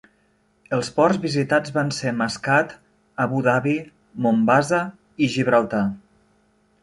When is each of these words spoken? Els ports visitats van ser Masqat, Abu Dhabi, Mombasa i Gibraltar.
Els 0.77 0.87
ports 0.99 1.19
visitats 1.25 1.73
van 1.75 1.91
ser 1.97 2.13
Masqat, 2.21 2.73
Abu 3.27 3.43
Dhabi, 3.49 3.75
Mombasa 4.27 4.79
i 5.27 5.31
Gibraltar. 5.35 5.83